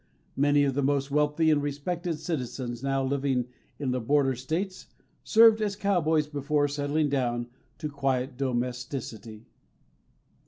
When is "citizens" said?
2.17-2.81